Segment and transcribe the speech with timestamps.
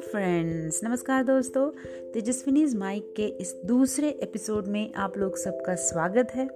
[0.00, 1.70] Friends नमस्कार दोस्तों
[2.12, 6.48] Tejaswini's mic के इस दूसरे एपिसोड में आप लोग सबका स्वागत है।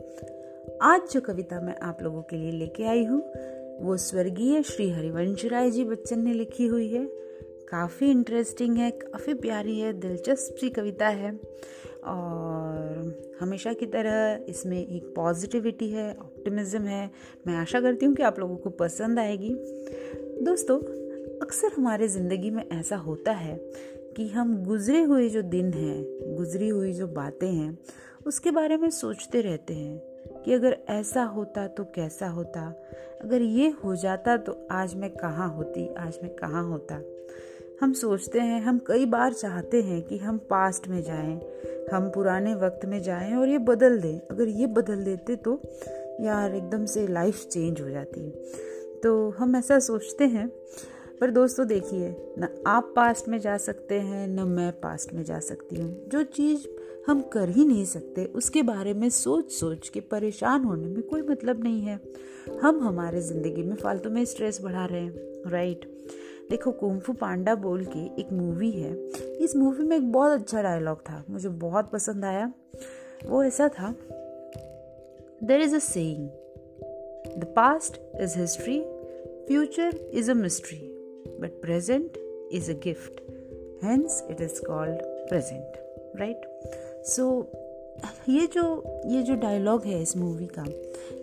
[0.83, 3.33] आज जो कविता मैं आप लोगों के लिए लेके आई हूँ,
[3.81, 7.07] वो स्वर्गीय श्री हरिवंश राय जी बच्चन ने लिखी हुई है।
[7.69, 11.41] काफ़ी इंटरेस्टिंग है, काफ़ी प्यारी है, दिलचस्प सी कविता है।
[12.05, 17.11] और हमेशा की तरह इसमें एक पॉजिटिविटी है ऑप्टिमिज्म है।
[17.47, 19.55] मैं आशा करती हूँ कि आप लोगों को पसंद आएगी।
[20.43, 21.10] दोस्तों
[21.43, 23.57] अक्सर हमारे ज़िंदगी में ऐसा होता है
[24.17, 27.79] कि हम गुजरे हुए जो दिन हैं, गुजरी हुई जो बातें हैं,
[28.27, 32.63] उसके बारे में सोचते रहते हैं कि अगर ऐसा होता तो कैसा होता,
[33.23, 37.01] अगर ये हो जाता तो आज मैं कहाँ होती, आज मैं कहाँ होता।
[37.83, 41.41] हम सोचते हैं, हम कई बार चाहते हैं कि हम पास्ट में जाएँ,
[41.93, 45.61] हम पुराने वक्त में जाएँ और ये बदल दें। अगर ये बदल देते तो
[46.21, 48.31] यार एकदम से लाइफ चेंज हो जाती।
[49.03, 50.51] तो हम ऐसा सोचते हैं
[51.21, 55.41] पर दोस्तों देखिए, ना आप पास्ट में जा सकते हैं, न मैं पास्ट में जा
[55.41, 56.67] सकती हूँ। जो चीज़
[57.07, 61.23] हम कर ही नहीं सकते, उसके बारे में सोच सोच के परेशान होने में कोई
[61.23, 62.01] मतलब नहीं है।
[62.63, 65.85] हम हमारे ज़िंदगी में फालतू में स्ट्रेस बढ़ा रहे हैं राइट
[66.51, 68.95] देखो कुंफू पांडा बोल के एक मूवी है।
[69.37, 72.53] इस मूवी में एक बहुत अच्छा डायलॉग था, मुझे बहुत पसंद आया।
[73.27, 73.95] वो ऐसा था
[75.43, 76.29] there is a saying
[77.39, 78.81] the past is history
[79.49, 80.90] future is a mystery
[81.41, 82.19] but present
[82.53, 83.21] is a gift
[83.85, 86.41] hence it is called present right
[87.05, 87.51] so
[88.29, 88.63] ये जो
[89.07, 90.65] ये जो डायलॉग है इस मूवी का,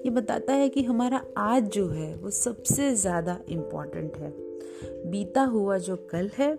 [0.05, 4.33] ये बताता है कि हमारा आज जो है, वो सबसे ज़्यादा इंपॉर्टेंट है।
[5.11, 6.57] बीता हुआ जो कल है,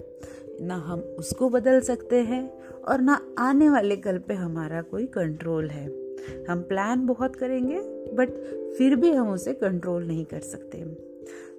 [0.60, 2.50] ना हम उसको बदल सकते हैं
[2.82, 5.86] और ना आने वाले कल पे हमारा कोई कंट्रोल है।
[6.44, 7.80] हम प्लान बहुत करेंगे
[8.14, 8.30] बट
[8.78, 11.07] फिर भी हम उसे कंट्रोल नहीं कर सकते।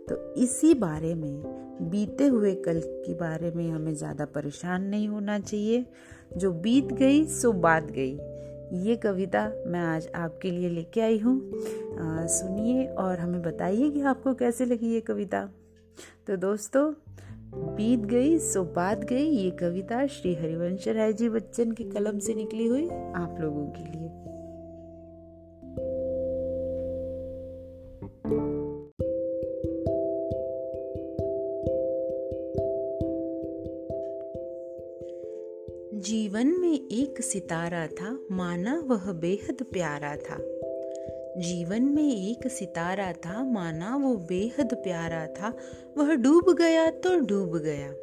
[0.09, 1.41] तो इसी बारे में,
[1.89, 5.85] बीते हुए कल के बारे में हमें ज़्यादा परेशान नहीं होना चाहिए।
[6.37, 8.17] जो बीत गई, सो बात गई।
[8.85, 11.39] ये कविता मैं आज आपके लिए लेके आई हूँ।
[12.29, 15.43] सुनिए और हमें बताइए कि आपको कैसे लगी ये कविता।
[16.27, 16.91] तो दोस्तों,
[17.75, 22.33] बीत गई, सो बात गई। ये कविता श्री हरिवंश राय जी बच्चन की कलम से
[22.35, 24.28] निकली हुई आप लोगों के लिए।
[36.09, 40.37] जीवन में एक सितारा था, माना वह बेहद प्यारा था।
[41.41, 45.57] जीवन में एक सितारा था, माना वो बेहद प्यारा था।
[45.97, 47.93] वह डूब गया तो डूब गया।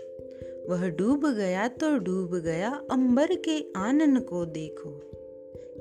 [0.68, 5.00] वह डूब गया तो डूब गया, अंबर के आनन को देखो।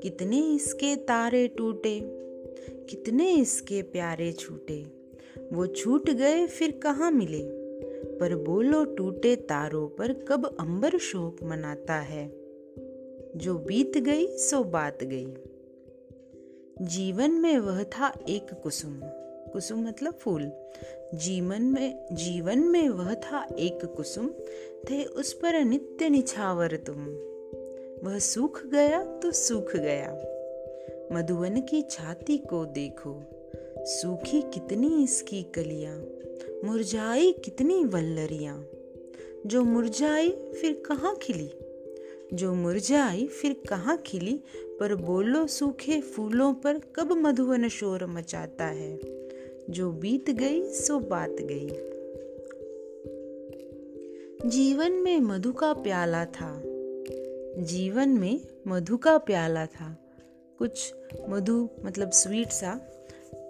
[0.02, 2.00] कितने इसके तारे टूटे,
[2.90, 4.86] कितने इसके प्यारे छूटे।
[5.52, 7.55] वो छूट गए, फिर कहाँ मिले?
[8.20, 12.28] पर बोलो टूटे तारों पर कब अंबर शोक मनाता है।
[13.36, 15.34] जो बीत गई, सो बात गई।
[16.80, 19.00] जीवन में वह था एक कुसुम।
[19.52, 20.52] कुसुम मतलब फूल।
[21.14, 24.30] जीवन में जीवन में वह था एक कुसुम।
[24.90, 27.06] थे उस पर नित्य निछावर तुम।
[28.08, 30.12] वह सूख गया तो सूख गया।
[31.12, 33.35] मधुवन की छाती को देखो।
[33.88, 36.04] सूखी कितनी इसकी कलियाँ,
[36.64, 38.66] मुरझाई कितनी वल्लरियाँ।
[39.46, 41.50] जो मुरझाई फिर कहाँ खिली?
[42.34, 44.40] जो मुरझाई फिर कहाँ खिली?
[44.80, 48.98] पर बोलो सूखे फूलों पर कब मधुवन शोर मचाता है?
[49.70, 51.68] जो बीत गई, सो बात गई।
[54.50, 56.62] जीवन में मधु का प्याला था।
[57.62, 60.02] जीवन में मधु का प्याला था।
[60.58, 60.94] कुछ
[61.28, 62.95] मधु मतलब स्वीट सा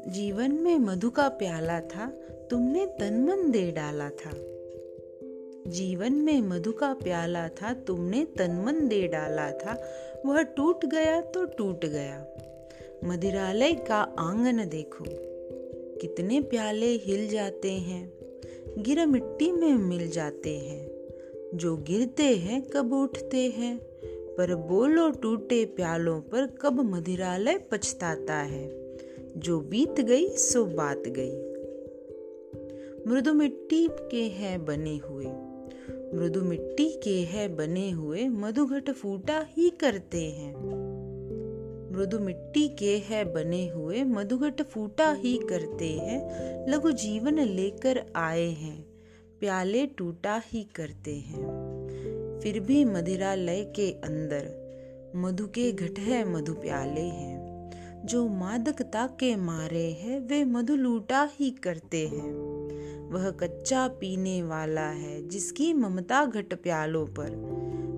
[0.06, 2.06] जीवन में मधु का प्याला था,
[2.50, 4.30] तुमने तन मन दे डाला था।
[5.70, 9.84] जीवन में मधु का प्याला था, तुमने तन मन दे डाला था।
[10.26, 12.26] वह टूट गया तो टूट गया।
[13.04, 15.04] मदिरालय का आँगन देखो,
[16.00, 18.12] कितने प्याले हिल जाते हैं,
[18.78, 20.90] गिर मिट्टी में मिल जाते हैं।
[21.54, 23.78] जो गिरते हैं कब उठते हैं,
[24.36, 28.85] पर बोलो टूटे प्यालों पर कब मदिरालय पछताता है।
[29.36, 31.56] जो बीत गई, सो बात गई।
[33.06, 35.26] मृदु मिट्टी के है बने हुए।
[36.14, 40.54] मृदु मिट्टी के है बने हुए, मधुघट फूटा ही करते हैं।
[41.92, 46.20] मृदु मिट्टी के है बने हुए, मधुघट फूटा ही करते हैं।
[46.68, 48.86] लघु जीवन लेकर आए हैं,
[49.40, 51.46] प्याले टूटा ही करते हैं।
[52.42, 54.66] फिर भी मदिरा लय के अंदर,
[55.16, 57.35] मधु के घट है, मधु प्याले हैं।
[58.06, 62.34] जो मादकता के मारे हैं, वे मधु लूटा ही करते हैं।
[63.10, 67.30] वह कच्चा पीने वाला है, जिसकी ममता घट प्यालों पर।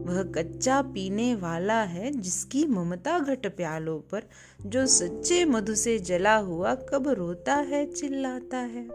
[0.06, 4.22] वह कच्चा पीने वाला है, जिसकी ममता घट प्यालों पर।
[4.66, 8.88] जो सच्चे मधु से जला हुआ, कब रोता है, चिल्लाता है।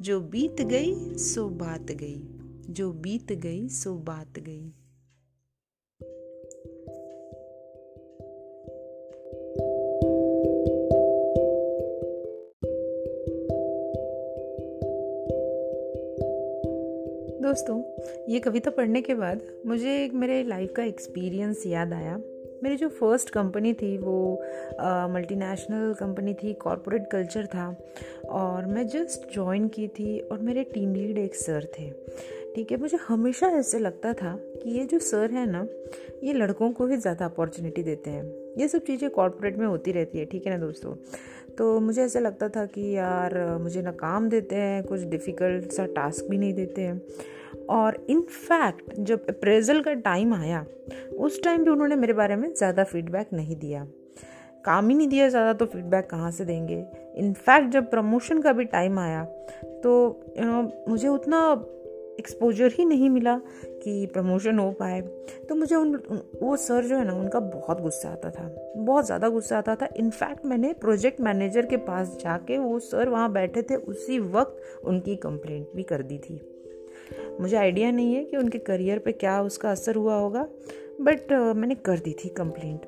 [0.00, 2.22] जो बीत गई, सो बात गई।
[2.70, 4.72] जो बीत गई, सो बात गई।
[17.36, 17.82] दोस्तों,
[18.28, 22.16] ये कविता पढ़ने के बाद मुझे एक मेरे लाइफ का एक्सपीरियंस याद आया।
[22.62, 24.42] मेरी जो फ़र्स्ट कंपनी थी, वो
[25.14, 27.68] मल्टीनेशनल कंपनी थी कॉरपोरेट कल्चर था
[28.30, 31.90] और मैं जस्ट ज्वाइन की थी और मेरे टीम लीड एक सर थे।
[32.54, 35.66] ठीक है, मुझे हमेशा ऐसे लगता था कि ये जो सर है ना,
[36.24, 38.24] ये लड़कों को ही ज़्यादा अपॉर्चुनिटी देते हैं।
[38.58, 40.94] ये सब चीज़ें कॉरपोरेट में होती रहती है, ठीक है ना दोस्तों?
[41.58, 45.86] तो मुझे ऐसा लगता था कि यार, मुझे ना काम देते हैं, कुछ डिफ़िकल्ट सा
[45.86, 47.00] टास्क भी नहीं देते हैं।
[47.70, 50.64] और इनफैक्ट जब अप्रेजल का टाइम आया,
[51.16, 53.86] उस टाइम भी उन्होंने मेरे बारे में ज़्यादा फीडबैक नहीं दिया।
[54.64, 56.84] काम ही नहीं दिया ज़्यादा तो फीडबैक कहाँ से देंगे?
[57.16, 59.24] इनफैक्ट जब प्रमोशन का भी टाइम आया
[59.84, 59.92] तो
[60.88, 61.40] मुझे उतना
[62.18, 63.36] एक्सपोजर ही नहीं मिला
[63.82, 65.00] कि प्रमोशन हो पाए।
[65.48, 65.94] तो मुझे उन
[66.42, 69.88] वो सर जो है ना उनका बहुत गुस्सा आता था। बहुत ज़्यादा गुस्सा आता था।
[69.96, 75.16] इनफैक्ट मैंने प्रोजेक्ट मैनेजर के पास जाके वो सर वहाँ बैठे थे उसी वक्त उनकी
[75.16, 76.40] कंप्लेंट भी कर दी थी।
[77.40, 80.46] मुझे आइडिया नहीं है कि उनके करियर पे क्या उसका असर हुआ होगा
[81.00, 82.86] बट uh, मैंने कर दी थी कंप्लेंट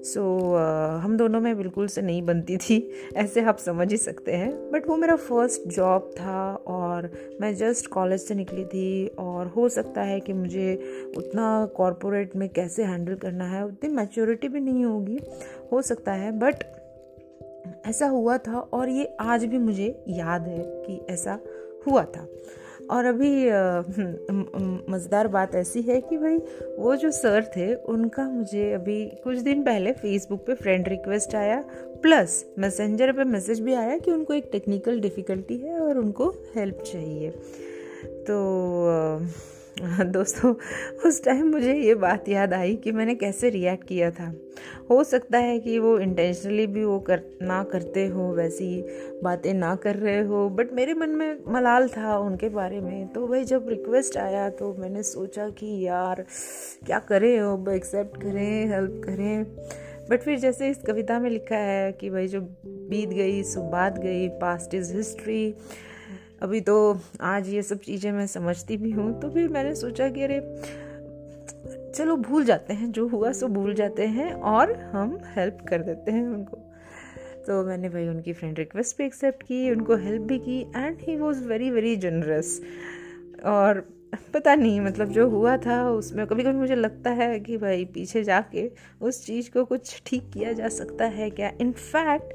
[0.00, 3.96] सो so, uh, हम दोनों में बिल्कुल से नहीं बनती थी। ऐसे आप समझ ही
[3.96, 7.10] सकते हैं। बट वो मेरा फ़र्स्ट जॉब था और
[7.40, 10.82] मैं जस्ट कॉलेज से निकली थी और हो सकता है कि मुझे
[11.16, 15.20] उतना कॉरपोरेट में कैसे हैंडल करना है उतनी मैच्योरिटी भी नहीं होगी।
[15.72, 16.54] हो सकता है बट
[17.86, 21.38] ऐसा हुआ था और ये आज भी मुझे याद है कि ऐसा
[21.86, 22.26] हुआ था।
[22.90, 23.30] और अभी
[24.92, 26.36] मज़ेदार बात ऐसी है कि भाई,
[26.78, 31.62] वो जो सर थे, उनका मुझे अभी कुछ दिन पहले फेसबुक पे फ्रेंड रिक्वेस्ट आया।
[32.02, 36.82] प्लस मैसेंजर पे मैसेज भी आया कि उनको एक टेक्निकल डिफ़िकल्टी है और उनको हेल्प
[36.82, 37.30] चाहिए।
[38.28, 38.38] तो
[40.00, 40.54] दोस्तों,
[41.06, 44.34] उस टाइम मुझे ये बात याद आई कि मैंने कैसे रिएक्ट किया था।
[44.90, 48.84] हो सकता है कि वो इंटेंशनली भी वो कर, ना करते हो, वैसी
[49.22, 53.26] बातें ना कर रहे हो बट मेरे मन में मलाल था उनके बारे में। तो
[53.28, 56.24] भाई जब रिक्वेस्ट आया तो मैंने सोचा कि यार,
[56.86, 57.68] क्या करें अब?
[57.68, 59.44] एक्सेप्ट करें हेल्प करें।
[60.10, 63.98] बट फिर जैसे इस कविता में लिखा है कि भाई जो बीत गई, सो बात
[63.98, 65.54] गई पास्ट इज़ हिस्ट्री
[66.42, 70.22] अभी तो आज ये सब चीज़ें मैं समझती भी हूँ तो फिर मैंने सोचा कि
[70.22, 70.40] अरे,
[71.94, 76.10] चलो भूल जाते हैं, जो हुआ सो भूल जाते हैं और हम हेल्प कर देते
[76.10, 76.56] हैं उनको।
[77.46, 81.16] तो मैंने भाई उनकी फ्रेंड रिक्वेस्ट भी एक्सेप्ट की, उनको हेल्प भी की and he
[81.16, 82.60] was very very generous
[83.44, 83.80] और
[84.34, 88.22] पता नहीं मतलब जो हुआ था, उसमें कभी कभी मुझे लगता है कि भाई पीछे
[88.24, 88.70] जाके
[89.00, 91.52] उस चीज़ को कुछ ठीक किया जा सकता है क्या?
[91.60, 92.32] इनफैक्ट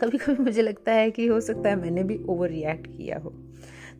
[0.00, 3.32] कभी कभी मुझे लगता है कि हो सकता है मैंने भी ओवर रिएक्ट किया हो।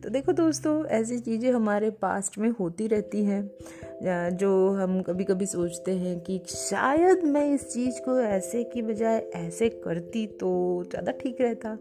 [0.03, 5.45] तो देखो दोस्तों, ऐसी चीज़ें हमारे पास्ट में होती रहती हैं जो हम कभी कभी
[5.45, 11.11] सोचते हैं कि शायद मैं इस चीज़ को ऐसे की बजाय ऐसे करती तो ज़्यादा
[11.11, 11.77] ठीक रहता।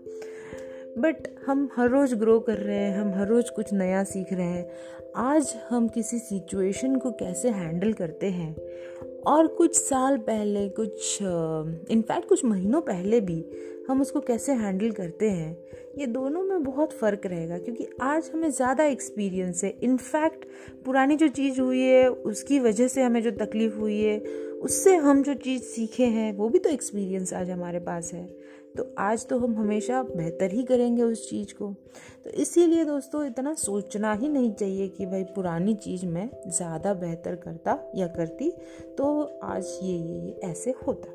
[0.99, 4.46] बट हम हर रोज़ ग्रो कर रहे हैं, हम हर रोज़ कुछ नया सीख रहे
[4.46, 4.67] हैं।
[5.17, 8.55] आज हम किसी सिचुएशन को कैसे हैंडल करते हैं?
[9.27, 11.19] और कुछ साल पहले, कुछ
[11.91, 13.41] इनफैक्ट कुछ महीनों पहले भी
[13.88, 15.56] हम उसको कैसे हैंडल करते हैं,
[15.98, 20.44] ये दोनों में बहुत फ़र्क रहेगा, क्योंकि आज हमें ज़्यादा एक्सपीरियंस है। इनफैक्ट
[20.84, 24.19] पुरानी जो चीज़ हुई है, उसकी वजह से हमें जो तकलीफ़ हुई है,
[24.62, 28.26] उससे हम जो चीज़ सीखे हैं, वो भी तो एक्सपीरियंस आज हमारे पास है।
[28.76, 31.72] तो आज तो हम हमेशा बेहतर ही करेंगे उस चीज़ को।
[32.24, 37.36] तो इसीलिए दोस्तों, इतना सोचना ही नहीं चाहिए कि भाई पुरानी चीज़ मैं ज़्यादा बेहतर
[37.36, 38.50] करता या करती।
[38.98, 41.14] तो आज ये ये ये ऐसे होता।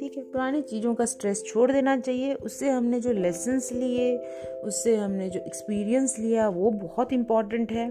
[0.00, 4.16] ठीक है, पुरानी चीज़ों का स्ट्रेस छोड़ देना चाहिए। उससे हमने जो लेसन्स लिए,
[4.64, 7.88] उससे हमने जो एक्सपीरियंस लिया, वो बहुत इंपॉर्टेंट है।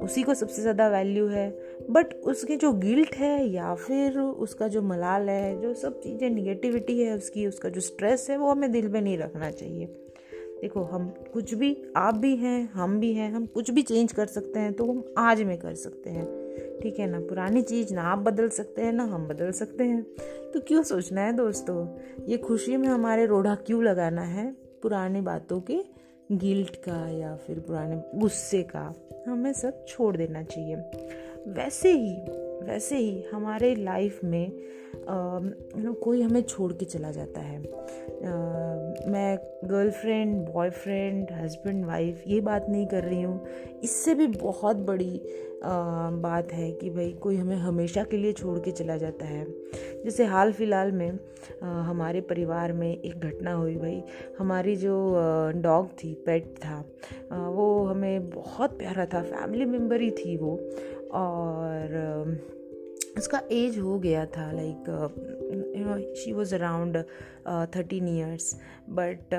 [0.00, 1.48] उसी को सबसे ज़्यादा वैल्यू है।
[1.90, 7.00] बट उसके जो गिल्ट है या फिर उसका जो मलाल है, जो सब चीज़ें निगेटिविटी
[7.00, 9.86] है उसकी, उसका जो स्ट्रेस है, वो हमें दिल में नहीं रखना चाहिए।
[10.60, 14.26] देखो, हम कुछ भी, आप भी हैं, हम भी हैं, हम कुछ भी चेंज कर
[14.26, 16.43] सकते हैं तो हम आज में कर सकते हैं।
[16.82, 17.20] ठीक है ना?
[17.20, 20.02] पुरानी चीज़ ना आप बदल सकते हैं, ना हम बदल सकते हैं।
[20.54, 21.98] तो क्यों सोचना है दोस्तों?
[22.26, 24.52] ये खुशी में हमारे रोढ़ा क्यों लगाना है?
[24.82, 25.80] पुरानी बातों के
[26.32, 28.94] गिल्ट का या फिर पुराने गुस्से का
[29.28, 30.76] हमें सब छोड़ देना चाहिए।
[31.48, 34.52] वैसे ही वैसे ही हमारे लाइफ में
[35.76, 42.40] नो कोई हमें छोड़ के चला जाता है। uh, मैं गर्लफ्रेंड बॉयफ्रेंड हस्बैंड वाइफ ये
[42.40, 43.46] बात नहीं कर रही हूँ।
[43.84, 45.18] इससे भी बहुत बड़ी
[45.58, 49.44] uh, बात है कि भाई कोई हमें हमेशा के लिए छोड़ के चला जाता है।
[50.04, 51.18] जैसे हाल फ़िलहाल में uh,
[51.62, 54.02] हमारे परिवार में एक घटना हुई भाई।
[54.38, 54.94] हमारी जो
[55.56, 56.84] डॉग थी पेट था
[57.32, 60.56] आ, वो हमें बहुत प्यारा था फैमिली मेंबर ही थी वो।
[61.14, 61.96] और
[63.18, 64.88] उसका एज हो गया था like
[65.76, 66.96] you know she was around
[67.76, 68.54] thirteen years
[68.90, 69.34] but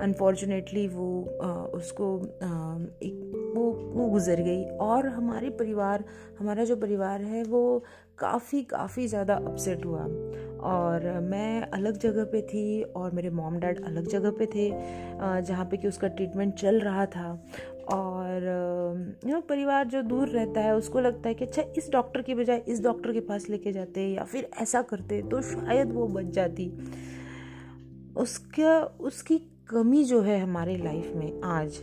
[0.00, 1.06] unfortunately वो
[1.44, 6.04] uh, उसको uh, एक वो वो गुज़र गई। और हमारे परिवार
[6.38, 7.84] हमारा जो परिवार है वो
[8.18, 10.02] काफ़ी काफ़ी ज़्यादा अपसेट हुआ।
[10.66, 14.68] और मैं अलग जगह पे थी और मेरे मॉम डैड अलग जगह पे थे
[15.42, 17.30] जहाँ पे कि उसका ट्रीटमेंट चल रहा था।
[17.92, 18.44] और
[19.26, 22.34] यू नो परिवार जो दूर रहता है, उसको लगता है कि अच्छा इस डॉक्टर की
[22.34, 26.32] बजाय इस डॉक्टर के पास लेके जाते या फिर ऐसा करते तो शायद वो बच
[26.34, 26.68] जाती।
[28.16, 31.76] उसका, उसकी कमी जो है हमारे लाइफ में आज,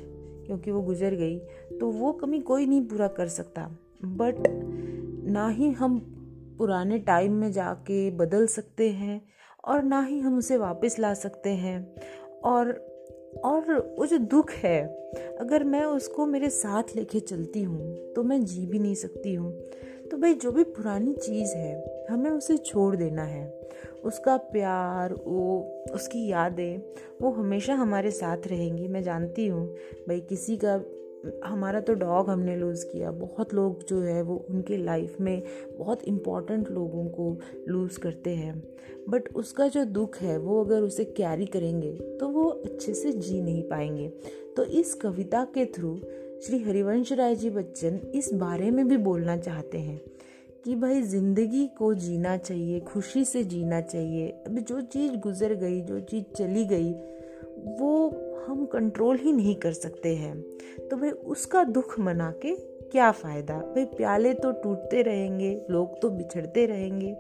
[0.46, 1.38] क्योंकि वो गुजर गई
[1.80, 3.70] तो वो कमी कोई नहीं पूरा कर सकता।
[4.06, 4.36] बट
[5.28, 6.00] ना ही हम
[6.58, 9.22] पुराने टाइम में जाके बदल सकते हैं
[9.66, 11.96] और ना ही हम उसे वापस ला सकते हैं।
[12.44, 12.94] और
[13.46, 14.88] और वो जो दुख है,
[15.40, 19.62] अगर मैं उसको मेरे साथ लेके चलती हूँ तो मैं जी भी नहीं सकती हूँ।
[20.12, 23.60] तो भाई, जो भी पुरानी चीज़ है, हमें उसे छोड़ देना है।
[24.04, 26.82] उसका प्यार, वो, उसकी यादें,
[27.22, 29.74] वो हमेशा हमारे साथ रहेंगी, मैं जानती हूँ।
[30.08, 30.78] भाई, किसी का
[31.46, 35.44] हमारा तो डॉग हमने लूज़ किया। बहुत लोग जो है वो उनके लाइफ में
[35.78, 37.38] बहुत इंपॉर्टेंट लोगों को
[37.68, 38.62] लूज़ करते हैं।
[39.10, 43.42] बट उसका जो दुख है, वो अगर उसे कैरी करेंगे तो वो अच्छे से जी
[43.42, 44.08] नहीं पाएँगे।
[44.58, 45.96] तो इस कविता के थ्रू
[46.46, 50.02] श्री हरिवंश राय जी बच्चन इस बारे में भी बोलना चाहते हैं
[50.66, 55.82] कि भाई ज़िंदगी को जीना चाहिए, खुशी से जीना चाहिए। अभी जो चीज़ गुजर गई,
[55.82, 56.92] जो चीज़ चली गई,
[57.80, 58.10] वो
[58.48, 60.36] हम कंट्रोल ही नहीं कर सकते हैं।
[60.90, 62.56] तो भाई उसका दुख मना के
[62.92, 63.58] क्या फ़ायदा?
[63.58, 67.16] भाई प्याले तो टूटते रहेंगे, लोग तो बिछड़ते रहेंगे,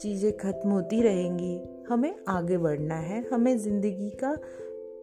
[0.00, 4.36] चीज़ें खत्म होती रहेंगी। हमें आगे बढ़ना है, हमें ज़िंदगी का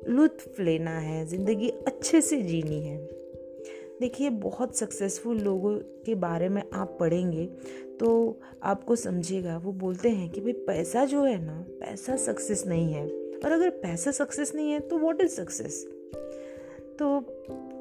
[0.07, 2.97] लुत्फ लेना है, ज़िंदगी अच्छे से जीनी है।
[4.01, 7.45] देखिए, बहुत सक्सेसफुल लोगों के बारे में आप पढ़ेंगे
[7.99, 12.93] तो आपको समझेगा, वो बोलते हैं कि भाई पैसा जो है ना, पैसा सक्सेस नहीं
[12.93, 13.07] है।
[13.45, 15.87] और अगर पैसा सक्सेस नहीं है तो वॉट इज़ सक्सेस
[16.99, 17.17] तो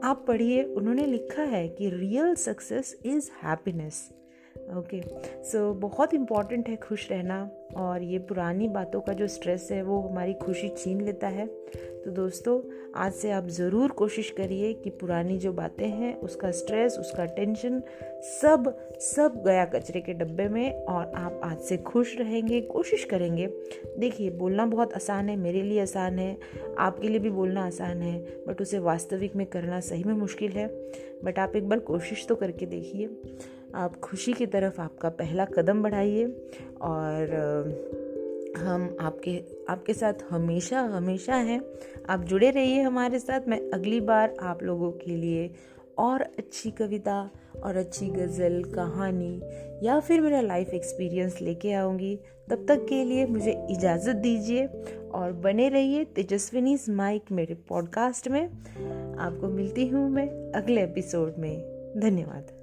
[0.05, 4.11] आप पढ़िए, उन्होंने लिखा है कि real success is happiness
[4.73, 5.01] okay
[5.45, 10.01] so बहुत इंपॉर्टेंट है खुश रहना और ये पुरानी बातों का जो स्ट्रेस है, वो
[10.01, 11.47] हमारी खुशी छीन लेता है।
[12.05, 12.61] तो दोस्तों,
[12.95, 17.83] आज से आप ज़रूर कोशिश करिए कि पुरानी जो बातें हैं, उसका स्ट्रेस उसका टेंशन
[18.23, 23.47] सब सब गया कचरे के डब्बे में और आप आज से खुश रहेंगे, कोशिश करेंगे।
[23.99, 26.37] देखिए, बोलना बहुत आसान है, मेरे लिए आसान है,
[26.79, 28.19] आपके लिए भी बोलना आसान है
[28.49, 30.67] बट उसे वास्तविक में करना सही में मुश्किल है।
[31.25, 33.09] बट आप एक बार कोशिश तो करके देखिए।
[33.75, 36.25] आप खुशी की तरफ़ आपका पहला कदम बढ़ाइए
[36.83, 37.33] और
[38.57, 41.61] हम आपके आपके साथ हमेशा हमेशा हैं।
[42.09, 45.51] आप जुड़े रहिए हमारे साथ। मैं अगली बार आप लोगों के लिए
[45.99, 47.31] और अच्छी कविता
[47.63, 49.41] और अच्छी गज़ल, कहानी
[49.87, 52.19] या फिर मेरा लाइफ एक्सपीरियंस लेके आऊँगी।
[52.51, 54.67] तब तक के लिए मुझे इजाज़त दीजिए
[55.15, 58.47] और बने रहिए तेजस्विनी माइक मेरे पॉडकास्ट में।
[59.19, 62.54] आपको मिलती हूँ मैं अगले एपिसोड में। धन्यवाद।